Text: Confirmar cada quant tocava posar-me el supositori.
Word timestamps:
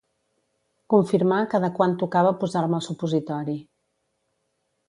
Confirmar 0.93 1.41
cada 1.51 1.69
quant 1.81 1.95
tocava 2.05 2.33
posar-me 2.45 2.81
el 2.81 2.87
supositori. 2.89 3.59